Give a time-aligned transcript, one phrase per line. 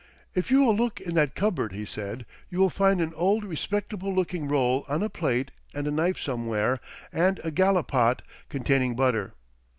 [0.33, 4.11] "If you will look in that cupboard," he said, "you will find an old respectable
[4.11, 6.79] looking roll on a plate and a knife somewhere
[7.13, 9.35] and a gallipot containing butter.